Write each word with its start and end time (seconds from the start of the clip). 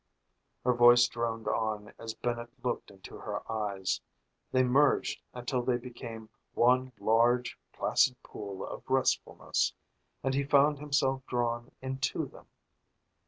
Her 0.65 0.73
voice 0.73 1.07
droned 1.07 1.47
on 1.47 1.93
as 1.99 2.15
Bennett 2.15 2.49
looked 2.65 2.89
into 2.89 3.17
her 3.17 3.39
eyes. 3.51 4.01
They 4.51 4.63
merged 4.63 5.21
until 5.31 5.61
they 5.61 5.77
became 5.77 6.27
one 6.55 6.91
large, 6.97 7.59
placid 7.71 8.15
pool 8.23 8.65
of 8.65 8.81
restfulness, 8.89 9.73
and 10.23 10.33
he 10.33 10.43
found 10.43 10.79
himself 10.79 11.21
drawn 11.27 11.69
into 11.83 12.25
them. 12.25 12.47